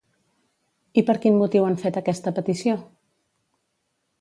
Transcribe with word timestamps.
I 1.01 1.03
per 1.09 1.15
quin 1.25 1.37
motiu 1.41 1.67
han 1.67 1.77
fet 1.83 1.99
aquesta 2.01 2.33
petició? 2.39 2.75